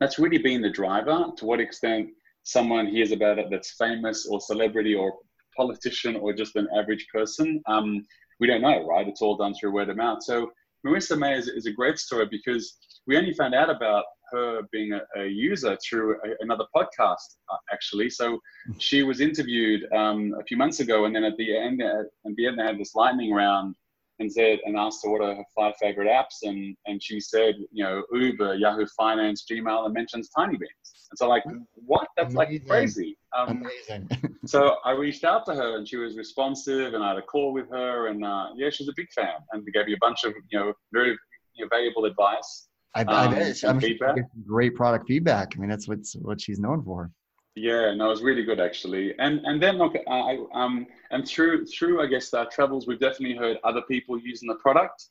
[0.00, 1.26] that's really been the driver.
[1.36, 2.10] To what extent
[2.44, 5.14] someone hears about it that's famous or celebrity or
[5.56, 8.04] politician or just an average person, um,
[8.40, 9.06] we don't know, right?
[9.08, 10.22] It's all done through word of mouth.
[10.22, 10.50] So
[10.86, 14.92] Marissa Mayer is, is a great story because we only found out about her being
[14.92, 18.10] a, a user through a, another podcast, uh, actually.
[18.10, 18.38] So
[18.78, 22.36] she was interviewed um, a few months ago, and then at the end, at, at
[22.36, 23.76] the end, they had this lightning round
[24.20, 27.56] and said and asked her what are her five favorite apps, and and she said,
[27.72, 30.88] you know, Uber, Yahoo Finance, Gmail, and mentions Tinybeans.
[31.10, 31.44] And so like,
[31.74, 32.08] what?
[32.16, 32.54] That's Amazing.
[32.54, 33.18] like crazy.
[33.36, 34.08] Um, Amazing.
[34.46, 37.52] so I reached out to her, and she was responsive, and I had a call
[37.52, 40.32] with her, and uh, yeah, she's a big fan, and gave me a bunch of
[40.50, 41.16] you know very
[41.54, 42.68] you know, valuable advice.
[42.94, 44.16] I, I um, bet I'm feedback.
[44.46, 45.54] great product feedback.
[45.56, 47.10] I mean, that's what's what she's known for.
[47.56, 49.14] Yeah, no, it was really good actually.
[49.18, 53.36] And and then look, I um and through through I guess our travels, we've definitely
[53.36, 55.06] heard other people using the product.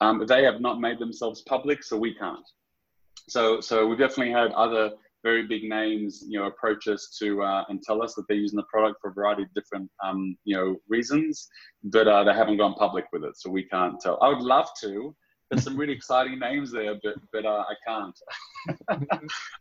[0.00, 2.46] Um, they have not made themselves public, so we can't.
[3.28, 4.92] So so we've definitely had other
[5.24, 8.58] very big names, you know, approach us to uh, and tell us that they're using
[8.58, 11.48] the product for a variety of different, um, you know, reasons,
[11.84, 14.18] but uh, they haven't gone public with it, so we can't tell.
[14.20, 15.16] I would love to,
[15.54, 18.18] there's some really exciting names there, but but uh, I can't.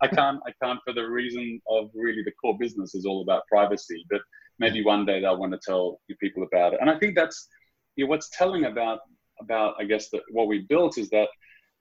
[0.02, 0.40] I can't.
[0.48, 4.04] I can't for the reason of really the core business is all about privacy.
[4.10, 4.22] But
[4.60, 6.80] maybe one day they'll want to tell people about it.
[6.82, 7.48] And I think that's
[7.96, 9.00] you know, what's telling about
[9.40, 11.28] about I guess that what we built is that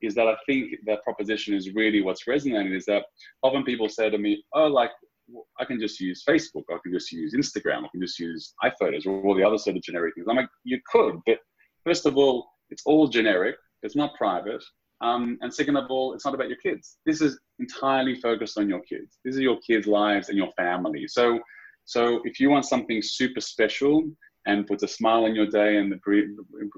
[0.03, 2.75] is that I think that proposition is really what's resonating.
[2.75, 3.05] Is that
[3.43, 4.91] often people say to me, "Oh, like
[5.59, 9.07] I can just use Facebook, I can just use Instagram, I can just use iPhotos
[9.07, 11.39] or all the other sort of generic things." I'm like, you could, but
[11.85, 13.57] first of all, it's all generic.
[13.83, 14.63] It's not private.
[15.01, 16.99] Um, and second of all, it's not about your kids.
[17.05, 19.19] This is entirely focused on your kids.
[19.25, 21.09] These are your kids' lives and your family.
[21.09, 21.41] So,
[21.85, 24.05] so if you want something super special,
[24.47, 26.01] and puts a smile on your day and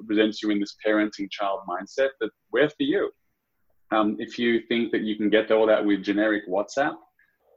[0.07, 3.11] presents you in this parenting child mindset that we're for you.
[3.91, 6.95] Um, if you think that you can get all that with generic WhatsApp,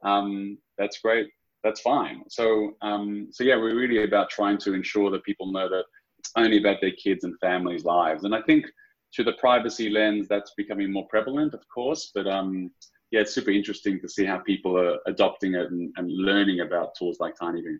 [0.04, 1.28] um, that's great.
[1.64, 2.24] That's fine.
[2.30, 5.84] So, um, so yeah, we're really about trying to ensure that people know that
[6.20, 8.24] it's only about their kids and families' lives.
[8.24, 8.66] And I think
[9.16, 12.12] through the privacy lens, that's becoming more prevalent, of course.
[12.14, 12.72] But um,
[13.12, 16.96] yeah, it's super interesting to see how people are adopting it and, and learning about
[16.96, 17.78] tools like Tinybean.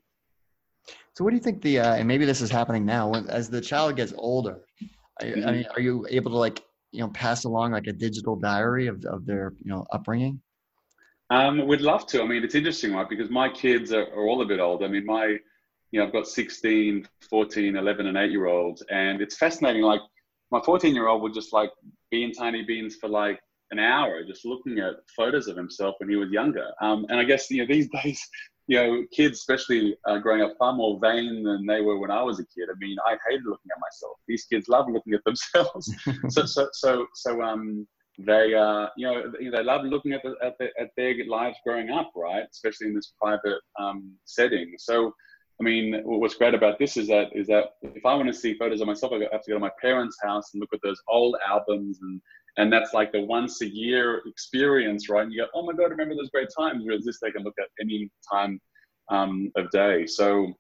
[1.16, 3.50] So, what do you think the uh, and maybe this is happening now when, as
[3.50, 4.60] the child gets older?
[5.20, 5.48] I, mm-hmm.
[5.48, 8.88] I mean, are you able to like you know pass along like a digital diary
[8.88, 10.42] of, of their you know upbringing?
[11.30, 12.22] Um, we'd love to.
[12.22, 13.10] I mean, it's interesting, right?
[13.10, 14.84] Because my kids are, are all a bit old.
[14.84, 15.38] I mean, my
[15.92, 19.82] you know, I've got 16, 14, 11, and 8 year olds, and it's fascinating.
[19.82, 20.02] Like
[20.52, 21.72] my 14 year old would just like
[22.12, 23.40] be in Tinybeans for like
[23.72, 26.68] an hour just looking at photos of himself when he was younger.
[26.82, 28.26] Um, and I guess you know these days,
[28.68, 32.22] you know, kids, especially uh, growing up, far more vain than they were when I
[32.22, 32.70] was a kid.
[32.70, 34.18] I mean, I hated looking at myself.
[34.28, 35.94] These kids love looking at themselves.
[36.30, 37.88] so, so, so, so, um,
[38.20, 41.92] they, uh, you know, they love looking at the, at, the, at their lives growing
[41.92, 42.46] up, right?
[42.52, 44.74] Especially in this private um, setting.
[44.80, 45.14] So,
[45.60, 48.54] I mean, what's great about this is that is that if I want to see
[48.54, 51.02] photos of myself, I have to go to my parents' house and look at those
[51.08, 52.22] old albums and
[52.58, 55.24] and that's like the once a year experience, right?
[55.24, 56.84] And you go, oh my god, remember those great times.
[56.84, 58.60] Whereas this they can look at any time
[59.10, 60.06] um, of day.
[60.08, 60.54] So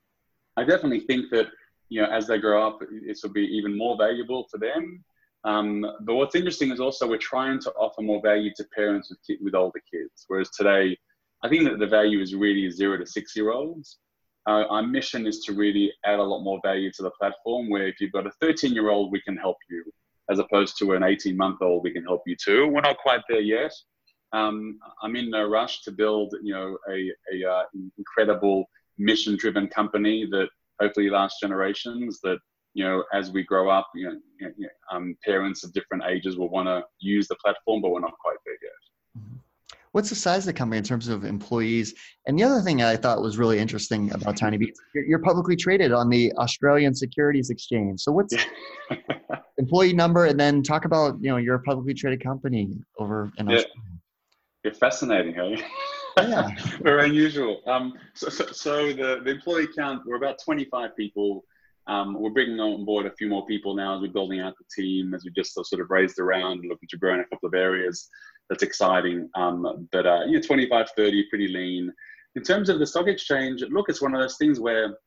[0.57, 1.47] I definitely think that
[1.89, 5.03] you know as they grow up, this will be even more valuable for them.
[5.43, 9.37] Um, but what's interesting is also we're trying to offer more value to parents with
[9.41, 10.25] with older kids.
[10.27, 10.97] Whereas today,
[11.43, 13.99] I think that the value is really zero to six year olds.
[14.47, 17.69] Uh, our mission is to really add a lot more value to the platform.
[17.69, 19.83] Where if you've got a 13 year old, we can help you
[20.29, 22.67] as opposed to an 18 month old, we can help you too.
[22.67, 23.73] We're not quite there yet.
[24.33, 27.63] Um, I'm in no rush to build, you know, a, a uh,
[27.97, 28.65] incredible
[28.97, 30.49] mission driven company that
[30.81, 32.39] hopefully lasts generations that,
[32.73, 36.37] you know, as we grow up, you know, you know um, parents of different ages
[36.37, 38.46] will want to use the platform, but we're not quite there.
[39.97, 41.95] What's the size of the company in terms of employees?
[42.27, 46.07] And the other thing I thought was really interesting about Tinybeans, you're publicly traded on
[46.07, 48.01] the Australian Securities Exchange.
[48.01, 48.35] So what's
[49.57, 53.49] employee number, and then talk about you know you're a publicly traded company over in
[53.49, 53.55] yeah.
[53.55, 53.81] Australia.
[54.63, 55.63] You're fascinating, are you?
[56.19, 56.49] Yeah.
[56.83, 57.63] Very unusual.
[57.65, 61.43] Um, so, so, so, the, the employee count, we're about 25 people.
[61.87, 64.65] Um, we're bringing on board a few more people now as we're building out the
[64.79, 67.47] team, as we just sort of raised around, and looking to grow in a couple
[67.47, 68.07] of areas.
[68.49, 69.29] That's exciting.
[69.35, 71.91] Um, but uh, yeah, 25, 30, pretty lean.
[72.35, 74.97] In terms of the stock exchange, look, it's one of those things where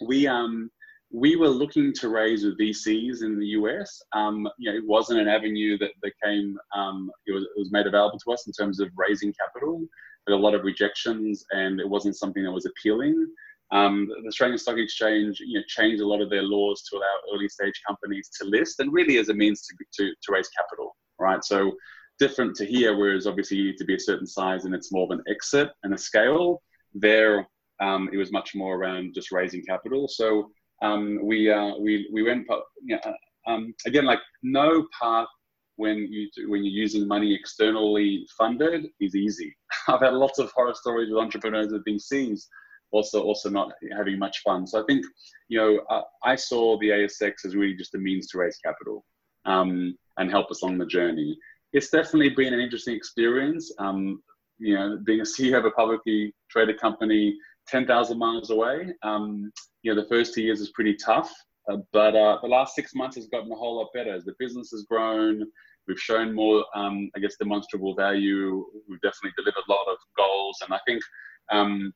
[0.00, 0.70] we um,
[1.12, 4.02] we were looking to raise with VCs in the US.
[4.14, 7.70] Um, you know, it wasn't an avenue that, that came, um, it, was, it was
[7.70, 9.84] made available to us in terms of raising capital.
[10.26, 13.26] There a lot of rejections and it wasn't something that was appealing.
[13.72, 17.34] Um, the Australian Stock Exchange you know, changed a lot of their laws to allow
[17.34, 20.96] early stage companies to list and really as a means to, to, to raise capital,
[21.18, 21.44] right?
[21.44, 21.72] So
[22.24, 25.04] different to here, whereas obviously you need to be a certain size and it's more
[25.04, 26.62] of an exit and a scale.
[26.94, 27.46] There,
[27.80, 30.06] um, it was much more around just raising capital.
[30.08, 30.50] So
[30.82, 32.46] um, we, uh, we, we went,
[32.84, 33.14] you know,
[33.46, 35.26] um, again, like no path
[35.76, 39.50] when you when you're using money externally funded is easy.
[39.88, 42.42] I've had lots of horror stories with entrepreneurs with VCs
[42.92, 44.66] also also not having much fun.
[44.66, 45.04] So I think
[45.48, 49.04] you know uh, I saw the ASX as really just a means to raise capital
[49.44, 51.36] um, and help us along the journey.
[51.72, 53.72] It's definitely been an interesting experience.
[53.78, 54.22] Um,
[54.58, 57.36] you know, being a CEO of a publicly traded company
[57.68, 58.92] 10,000 miles away.
[59.02, 59.50] Um,
[59.82, 61.32] you know, the first two years is pretty tough,
[61.70, 64.34] uh, but uh, the last six months has gotten a whole lot better as the
[64.38, 65.44] business has grown.
[65.88, 68.64] We've shown more, um, I guess, demonstrable value.
[68.88, 71.02] We've definitely delivered a lot of goals, and I think
[71.50, 71.92] um,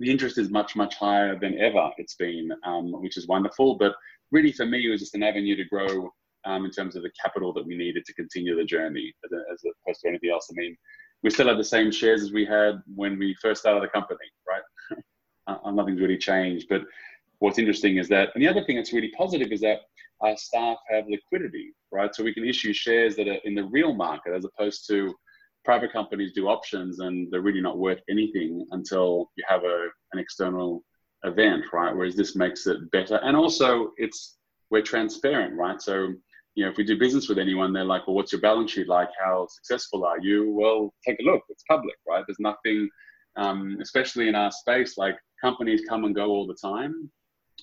[0.00, 3.76] the interest is much, much higher than ever it's been, um, which is wonderful.
[3.76, 3.94] But
[4.32, 6.10] really, for me, it was just an avenue to grow
[6.46, 10.00] um, in terms of the capital that we needed to continue the journey, as, opposed
[10.00, 10.48] to anything else.
[10.50, 10.76] I mean,
[11.22, 14.18] we still have the same shares as we had when we first started the company,
[14.48, 14.98] right?
[15.64, 16.66] uh, nothing's really changed.
[16.68, 16.82] But
[17.40, 19.80] what's interesting is that, and the other thing that's really positive is that
[20.20, 22.14] our staff have liquidity, right?
[22.14, 25.14] So we can issue shares that are in the real market as opposed to
[25.64, 30.18] private companies do options and they're really not worth anything until you have a, an
[30.18, 30.82] external
[31.24, 31.94] event, right?
[31.94, 33.16] Whereas this makes it better.
[33.16, 34.36] And also it's,
[34.70, 35.82] we're transparent, right?
[35.82, 36.14] So,
[36.56, 38.88] you know, if we do business with anyone, they're like, well, what's your balance sheet
[38.88, 39.10] like?
[39.22, 40.50] How successful are you?
[40.50, 41.42] Well, take a look.
[41.50, 42.24] It's public, right?
[42.26, 42.88] There's nothing,
[43.36, 47.10] um, especially in our space, like companies come and go all the time.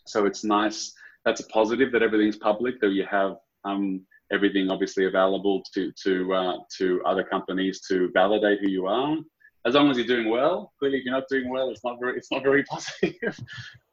[0.05, 0.93] So it's nice.
[1.25, 6.33] That's a positive that everything's public, that you have um, everything obviously available to to
[6.33, 9.17] uh, to other companies to validate who you are.
[9.65, 10.71] as long as you're doing well.
[10.79, 13.39] Clearly, if you're not doing well, it's not very it's not very positive.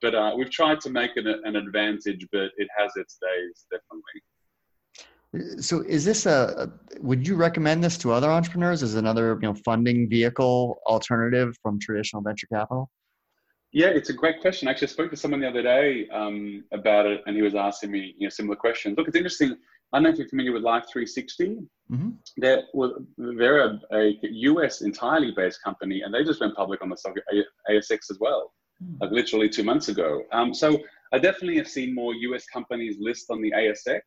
[0.02, 4.20] but uh, we've tried to make it an advantage, but it has its days definitely.
[5.58, 6.72] So, is this a?
[7.00, 11.78] Would you recommend this to other entrepreneurs as another you know funding vehicle alternative from
[11.78, 12.90] traditional venture capital?
[13.72, 14.66] Yeah, it's a great question.
[14.66, 17.92] Actually, I spoke to someone the other day um, about it, and he was asking
[17.92, 18.96] me you know similar questions.
[18.98, 19.56] Look, it's interesting.
[19.92, 21.58] I don't know if you're familiar with Life 360.
[21.90, 22.10] Mm-hmm.
[22.36, 26.88] They're, well, they're a, a, US entirely based company, and they just went public on
[26.88, 27.14] the stock
[27.68, 28.96] ASX as well, mm-hmm.
[29.00, 30.22] like literally two months ago.
[30.32, 30.78] Um, so
[31.12, 34.00] I definitely have seen more US companies list on the ASX.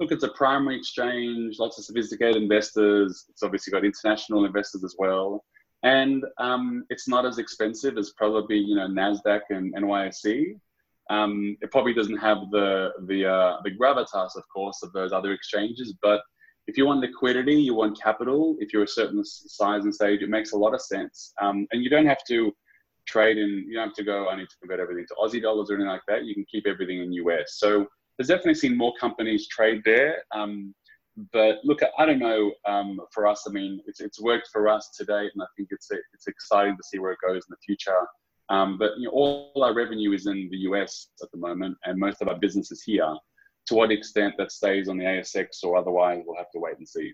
[0.00, 3.26] Look, it's a primary exchange, lots of sophisticated investors.
[3.28, 5.44] It's obviously got international investors as well.
[5.84, 10.58] And um, it's not as expensive as probably, you know, NASDAQ and NYSE.
[11.10, 15.32] Um, it probably doesn't have the the uh, the gravitas, of course, of those other
[15.32, 15.92] exchanges.
[16.00, 16.22] But
[16.66, 18.56] if you want liquidity, you want capital.
[18.58, 21.34] If you're a certain size and stage, it makes a lot of sense.
[21.40, 22.50] Um, and you don't have to
[23.06, 23.66] trade in.
[23.68, 24.28] You don't have to go.
[24.28, 26.24] I need to convert everything to Aussie dollars or anything like that.
[26.24, 27.58] You can keep everything in US.
[27.58, 30.22] So there's definitely seen more companies trade there.
[30.34, 30.74] Um,
[31.32, 32.52] but look, I don't know.
[32.66, 35.88] Um, for us, I mean, it's, it's worked for us today, and I think it's
[35.90, 38.06] it's exciting to see where it goes in the future.
[38.50, 41.98] Um, but you know, all our revenue is in the US at the moment, and
[41.98, 43.14] most of our business is here.
[43.68, 46.86] To what extent that stays on the ASX or otherwise, we'll have to wait and
[46.86, 47.12] see.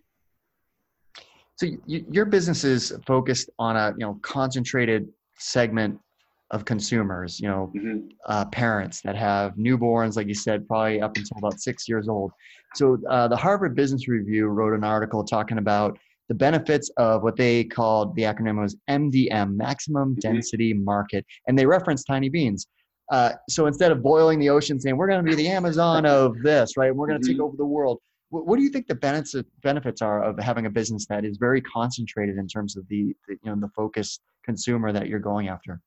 [1.57, 5.09] So you, your business is focused on a you know concentrated
[5.39, 6.01] segment
[6.51, 7.41] of consumers.
[7.41, 8.09] You know, mm-hmm.
[8.27, 12.33] uh, parents that have newborns, like you said, probably up until about six years old.
[12.75, 17.37] So uh, the Harvard Business Review wrote an article talking about the benefits of what
[17.37, 20.21] they called the acronym was MDM, maximum mm-hmm.
[20.21, 22.67] density market, and they referenced Tinybeans.
[23.11, 26.41] Uh, so instead of boiling the ocean, saying we're going to be the Amazon of
[26.43, 26.95] this, right?
[26.95, 27.39] We're going to mm-hmm.
[27.39, 27.99] take over the world.
[28.29, 31.37] What, what, do you think the benefits benefits are of having a business that is
[31.37, 35.49] very concentrated in terms of the, the you know the focus consumer that you're going
[35.49, 35.81] after?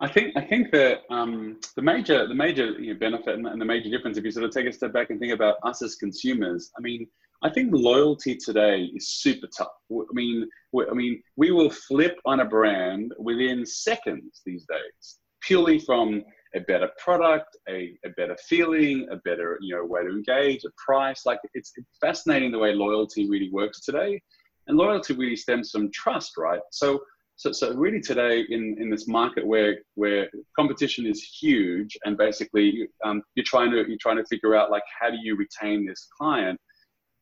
[0.00, 3.64] I think I think that um, the major the major you know, benefit and the
[3.64, 5.96] major difference, if you sort of take a step back and think about us as
[5.96, 7.06] consumers, I mean,
[7.42, 9.72] I think loyalty today is super tough.
[9.90, 10.48] I mean,
[10.90, 16.22] I mean, we will flip on a brand within seconds these days, purely from
[16.54, 20.70] a better product, a, a better feeling, a better you know way to engage, a
[20.84, 21.24] price.
[21.24, 24.20] Like it's fascinating the way loyalty really works today,
[24.66, 26.60] and loyalty really stems from trust, right?
[26.70, 27.00] So.
[27.38, 32.88] So, so really today in, in this market where where competition is huge and basically
[33.04, 36.08] um, you're trying to you're trying to figure out like how do you retain this
[36.18, 36.58] client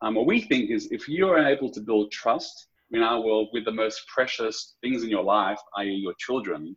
[0.03, 3.65] um, what we think is if you're able to build trust in our world with
[3.65, 6.77] the most precious things in your life, i.e., your children,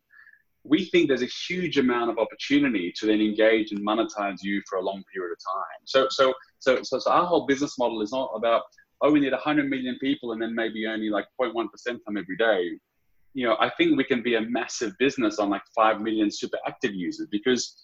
[0.63, 4.77] we think there's a huge amount of opportunity to then engage and monetize you for
[4.77, 5.81] a long period of time.
[5.85, 8.63] So, so, so, so, so our whole business model is not about
[9.01, 12.79] oh, we need 100 million people and then maybe only like 0.1% come every day.
[13.37, 16.57] You know, I think we can be a massive business on like 5 million super
[16.65, 17.75] active users because,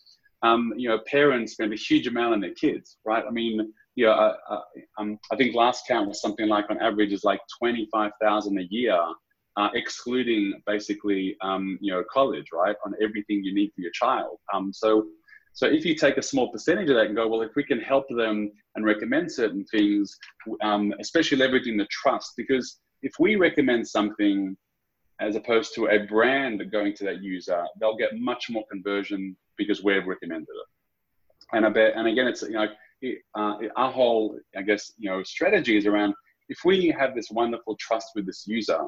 [0.42, 3.24] um, you know, parents spend a huge amount on their kids, right?
[3.24, 4.62] I mean, yeah, uh, uh,
[4.98, 9.00] um, I think last count was something like on average is like 25,000 a year,
[9.56, 12.76] uh, excluding basically, um, you know, college, right?
[12.84, 14.40] On everything you need for your child.
[14.56, 15.06] Um, so,
[15.54, 17.80] so if you take a small percentage of that and go, well, if we can
[17.80, 20.18] help them and recommend certain things,
[20.64, 24.58] um, especially leveraging the trust, because if we recommend something
[25.20, 29.84] as opposed to a brand going to that user, they'll get much more conversion because
[29.84, 31.56] we've recommended it.
[31.56, 32.68] And I bet, and again, it's you know,
[33.36, 36.16] uh, our whole, I guess, you know, strategy is around
[36.50, 38.80] if we have this wonderful trust with this user,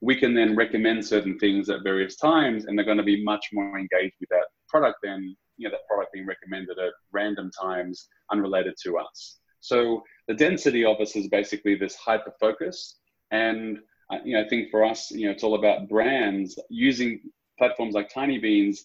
[0.00, 3.46] we can then recommend certain things at various times, and they're going to be much
[3.52, 8.08] more engaged with that product than you know that product being recommended at random times
[8.30, 9.38] unrelated to us.
[9.60, 12.98] So the density of us is basically this hyper focus,
[13.32, 13.78] and
[14.10, 17.20] uh, you know, I think for us, you know, it's all about brands using
[17.58, 18.78] platforms like Tinybeans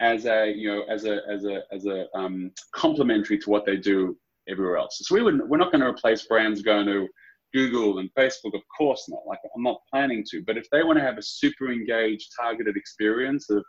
[0.00, 3.76] as a you know as a as a as a um, complementary to what they
[3.76, 4.16] do
[4.48, 4.98] everywhere else.
[5.02, 7.08] So we would, we're not going to replace brands going to
[7.52, 9.20] Google and Facebook, of course not.
[9.26, 10.42] Like I'm not planning to.
[10.42, 13.64] But if they want to have a super engaged, targeted experience of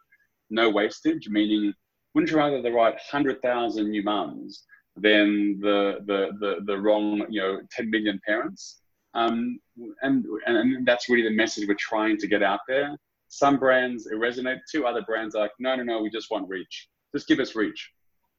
[0.49, 1.73] no wastage, meaning
[2.13, 4.63] wouldn't you rather the right hundred thousand new mums
[4.95, 8.80] than the the the the wrong you know 10 million parents?
[9.14, 9.59] Um,
[10.01, 12.95] and and that's really the message we're trying to get out there.
[13.28, 16.47] Some brands it resonates to, other brands are like, no, no, no, we just want
[16.49, 16.89] reach.
[17.14, 17.91] Just give us reach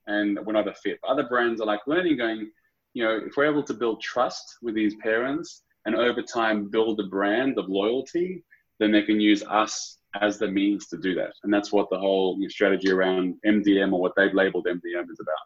[0.07, 0.99] and we're not a fit.
[1.07, 2.51] Other brands are like learning, going,
[2.95, 7.01] you know, if we're able to build trust with these parents and over time build
[7.01, 8.45] a brand of loyalty,
[8.79, 11.33] then they can use us as the means to do that.
[11.43, 15.37] And that's what the whole strategy around MDM or what they've labeled MDM is about.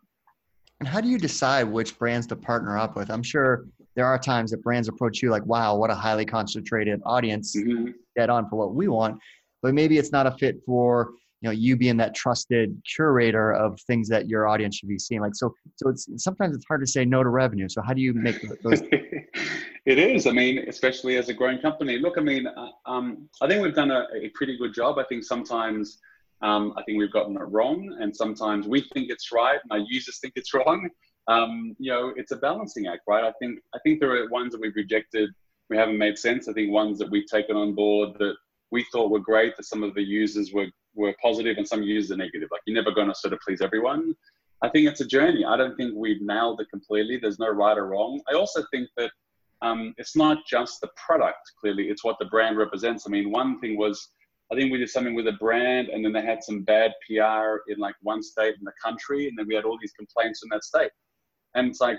[0.80, 3.10] And how do you decide which brands to partner up with?
[3.10, 3.66] I'm sure
[3.96, 7.90] there are times that brands approach you like, wow, what a highly concentrated audience, mm-hmm.
[8.14, 9.18] dead on for what we want.
[9.62, 13.80] But maybe it's not a fit for you know you being that trusted curator of
[13.82, 15.22] things that your audience should be seeing.
[15.22, 17.68] Like so, so it's sometimes it's hard to say no to revenue.
[17.68, 18.82] So how do you make those?
[18.92, 20.26] it is.
[20.26, 21.98] I mean, especially as a growing company.
[21.98, 24.98] Look, I mean, uh, um, I think we've done a, a pretty good job.
[24.98, 25.98] I think sometimes.
[26.42, 29.86] Um, I think we've gotten it wrong, and sometimes we think it's right, and our
[29.88, 30.90] users think it's wrong
[31.28, 33.24] um, you know, it's a balancing act, right?
[33.24, 35.30] I think I think there are ones that we've rejected,
[35.68, 36.48] we haven't made sense.
[36.48, 38.36] I think ones that we've taken on board that
[38.70, 42.12] we thought were great, that some of the users were were positive and some users
[42.12, 42.48] are negative.
[42.50, 44.14] Like you're never going to sort of please everyone.
[44.62, 45.44] I think it's a journey.
[45.44, 47.18] I don't think we've nailed it completely.
[47.18, 48.20] There's no right or wrong.
[48.30, 49.10] I also think that
[49.60, 51.52] um, it's not just the product.
[51.60, 53.04] Clearly, it's what the brand represents.
[53.06, 54.10] I mean, one thing was
[54.52, 57.58] I think we did something with a brand, and then they had some bad PR
[57.68, 60.48] in like one state in the country, and then we had all these complaints in
[60.50, 60.90] that state.
[61.56, 61.98] And it's like,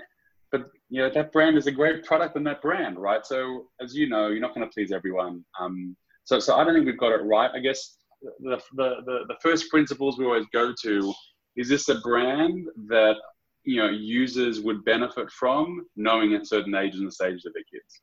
[0.50, 3.24] but you know, that brand is a great product in that brand, right?
[3.26, 5.44] So as you know, you're not going to please everyone.
[5.60, 5.94] Um,
[6.24, 7.50] so, so I don't think we've got it right.
[7.54, 11.14] I guess the, the, the, the first principles we always go to
[11.56, 13.16] is this a brand that
[13.64, 18.00] you know users would benefit from knowing at certain ages and stages of their kids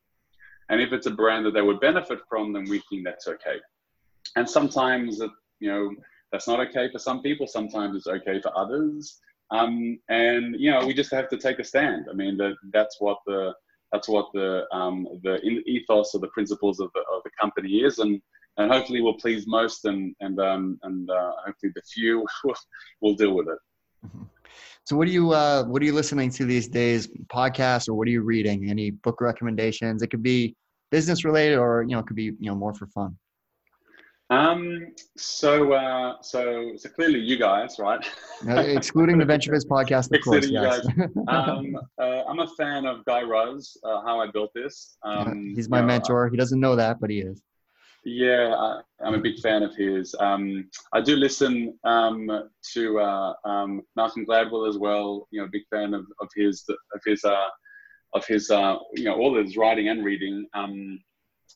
[0.70, 3.58] and if it's a brand that they would benefit from then we think that's okay
[4.36, 5.20] and sometimes
[5.60, 5.90] you know
[6.32, 9.20] that's not okay for some people sometimes it's okay for others
[9.52, 12.06] um, and you know, we just have to take a stand.
[12.10, 13.54] I mean, that that's what the
[13.92, 18.00] that's what the um, the ethos or the principles of the, of the company is,
[18.00, 18.22] and
[18.58, 22.56] and hopefully we'll please most, and and um, and uh, hopefully the few will,
[23.02, 23.60] will deal with it.
[24.06, 24.24] Mm-hmm.
[24.86, 27.08] So, what are you uh, what are you listening to these days?
[27.28, 28.70] Podcasts or what are you reading?
[28.70, 30.02] Any book recommendations?
[30.02, 30.56] It could be
[30.92, 33.18] business related, or you know, it could be you know more for fun.
[34.32, 38.04] Um, so, uh, so, so clearly you guys, right?
[38.48, 40.48] excluding the VentureFizz podcast, of course.
[40.48, 40.86] Yes.
[41.28, 44.98] um, uh, I'm a fan of Guy Raz, uh, How I Built This.
[45.04, 46.30] Um, he's my mentor.
[46.30, 47.42] he doesn't know that, but he is.
[48.04, 50.16] Yeah, I, am a big fan of his.
[50.20, 55.28] Um, I do listen um, to uh, um, Malcolm Gladwell as well.
[55.32, 57.48] You know, big fan of, of his of his uh,
[58.14, 60.46] of his uh, you know all his writing and reading.
[60.54, 61.00] Um,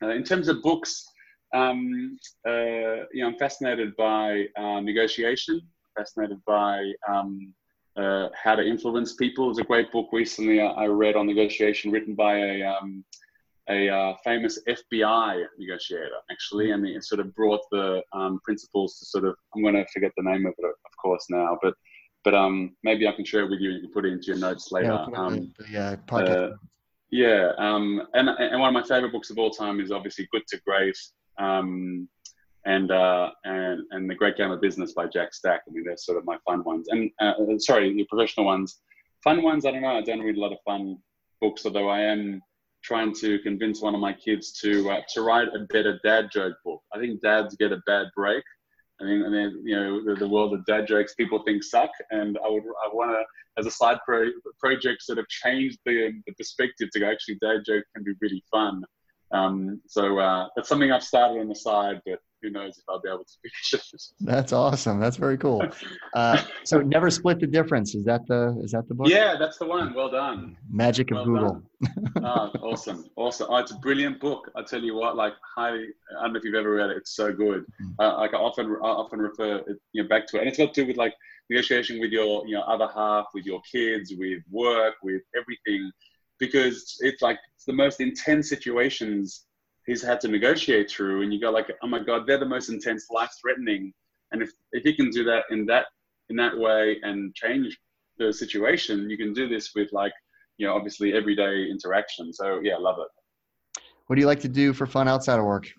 [0.02, 1.06] uh, in terms of books,
[1.54, 5.62] um, uh, you know, I'm fascinated by uh, negotiation,
[5.97, 7.54] fascinated by um,
[7.97, 9.47] uh, how to influence people.
[9.47, 13.04] There's a great book recently I read on negotiation written by a, um,
[13.70, 19.06] a uh, famous FBI negotiator, actually, and it sort of brought the um, principles to
[19.06, 21.74] sort of, I'm going to forget the name of it, of course, now, but
[22.26, 24.28] but um, maybe I can share it with you and you can put it into
[24.28, 25.08] your notes later.
[25.10, 26.50] Yeah, um, yeah, uh,
[27.12, 30.45] yeah, um, and and one of my favorite books of all time is obviously Good
[30.50, 30.97] to Great
[31.40, 32.08] um,
[32.66, 35.62] and uh, and and the Great Game of Business by Jack Stack.
[35.68, 36.88] I mean, they're sort of my fun ones.
[36.90, 38.80] And uh, sorry, the professional ones.
[39.24, 39.98] Fun ones, I don't know.
[39.98, 40.98] I don't read a lot of fun
[41.42, 42.42] books, although I am
[42.84, 46.56] trying to convince one of my kids to uh, to write a better dad joke
[46.64, 46.82] book.
[46.94, 48.44] I think dads get a bad break.
[49.02, 51.92] I mean, I mean, you know, the, the world of dad jokes people think suck,
[52.12, 53.24] and I would, I want to,
[53.58, 54.30] as a side pro,
[54.60, 58.44] project, sort of change the, the perspective to go, actually, dad jokes can be really
[58.52, 58.84] fun.
[59.32, 63.02] Um, so uh, that's something I've started on the side, but who knows if I'll
[63.02, 63.34] be able to
[63.72, 64.02] finish it.
[64.22, 65.00] That's awesome.
[65.00, 65.64] That's very cool.
[66.14, 67.96] Uh, so never split the difference.
[67.96, 69.08] Is that the is that the book?
[69.10, 69.94] Yeah, that's the one.
[69.94, 70.58] Well done.
[70.72, 71.62] Magic of Google.
[72.24, 73.48] oh, awesome, awesome.
[73.50, 74.50] Oh, it's a brilliant book.
[74.56, 75.88] I tell you what, like highly.
[76.18, 76.98] I don't know if you've ever read it.
[76.98, 77.66] It's so good.
[78.00, 80.58] Uh, like I often I often refer it, you know back to it, and it's
[80.58, 81.14] got to do with like
[81.50, 85.92] negotiation with your you know other half, with your kids, with work, with everything
[86.40, 89.46] because it's like it's the most intense situations
[89.86, 91.22] he's had to negotiate through.
[91.22, 93.94] And you go like oh my god they're the most intense life threatening
[94.32, 95.88] and if, if he can do that in that
[96.30, 97.78] in that way and change
[98.18, 100.14] the situation you can do this with like
[100.58, 102.34] you know obviously everyday interaction.
[102.34, 103.82] So yeah love it.
[104.08, 105.72] What do you like to do for fun outside of work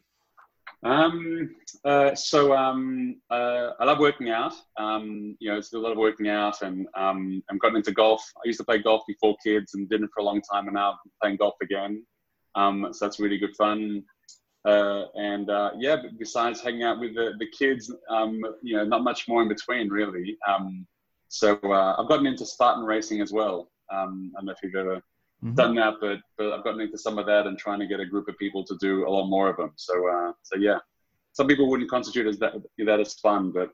[0.82, 1.54] um,
[1.84, 4.54] uh, so um, uh, I love working out.
[4.78, 8.22] Um, you know, it's a lot of working out, and um, I'm gotten into golf.
[8.36, 10.92] I used to play golf before kids, and didn't for a long time, and now
[10.92, 12.04] I'm playing golf again.
[12.54, 14.02] Um, so that's really good fun.
[14.64, 19.04] Uh, and uh, yeah, besides hanging out with the, the kids, um, you know, not
[19.04, 20.36] much more in between, really.
[20.46, 20.86] Um,
[21.28, 23.70] so uh, I've gotten into Spartan racing as well.
[23.92, 25.00] Um, I don't know if you've ever
[25.43, 25.55] mm-hmm.
[25.55, 28.07] done that, but but I've gotten into some of that and trying to get a
[28.07, 29.72] group of people to do a lot more of them.
[29.76, 30.78] So uh, so yeah,
[31.32, 33.70] some people wouldn't constitute as that that as fun, but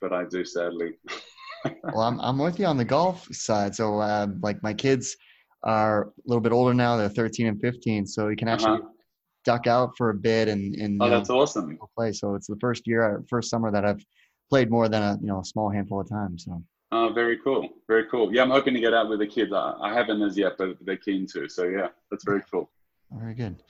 [0.00, 0.92] but I do sadly.
[1.64, 3.74] well, I'm I'm with you on the golf side.
[3.74, 5.16] So uh, like my kids
[5.62, 8.78] are a little bit older now; they're 13 and 15, so you can actually.
[8.78, 8.90] Uh-huh.
[9.44, 11.78] Duck out for a bit and, and oh, that's know, awesome.
[11.96, 12.10] Play.
[12.10, 14.04] So it's the first year, first summer that I've
[14.50, 16.46] played more than a you know a small handful of times.
[16.46, 16.60] So
[16.92, 17.68] Oh, very cool.
[17.88, 18.32] Very cool.
[18.32, 19.52] Yeah, I'm hoping to get out with the kids.
[19.52, 21.48] I, I haven't as yet, but they're keen to.
[21.48, 22.70] So yeah, that's very cool.
[23.10, 23.62] Very good.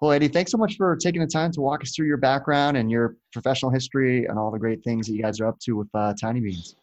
[0.00, 2.76] Well, Eddie, thanks so much for taking the time to walk us through your background
[2.76, 5.72] and your professional history and all the great things that you guys are up to
[5.72, 6.76] with uh, Tinybeans.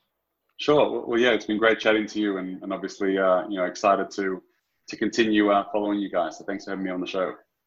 [0.57, 1.05] Sure.
[1.05, 4.11] Well, yeah, it's been great chatting to you, and, and obviously, uh, you know, excited
[4.11, 4.41] to
[4.87, 6.37] to continue uh, following you guys.
[6.37, 7.33] So thanks for having me on the show.